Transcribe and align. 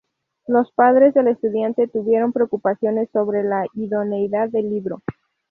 Los 0.47 0.71
padres 0.71 1.13
del 1.13 1.27
estudiante 1.27 1.87
tuvieron 1.87 2.33
preocupaciones 2.33 3.11
sobre 3.13 3.43
la 3.43 3.67
idoneidad 3.75 4.49
del 4.49 4.67
libro. 4.71 5.03